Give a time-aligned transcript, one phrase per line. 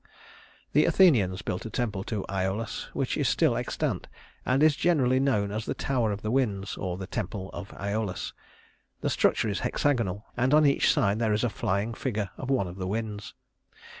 [0.73, 4.07] The Athenians built a temple to Æolus, which is still extant,
[4.47, 8.33] and is generally known as the Tower of the Winds, or the Temple of Æolus.
[9.01, 12.65] The structure is hexagonal, and on each side there is a flying figure of one
[12.67, 13.35] of the winds.